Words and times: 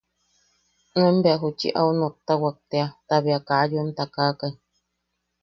Nuen 0.93 1.17
bea 1.23 1.41
uchi 1.47 1.67
au 1.79 1.89
nottawak 1.99 2.57
tea 2.71 2.87
ta 3.07 3.15
be 3.23 3.33
kaa 3.47 3.69
yoem 3.71 3.89
takakai. 3.97 4.53